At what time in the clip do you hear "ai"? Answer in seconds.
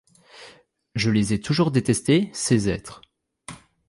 1.33-1.39